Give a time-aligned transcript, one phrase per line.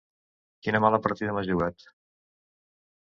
[0.67, 1.89] Quina mala partida m'has jugat!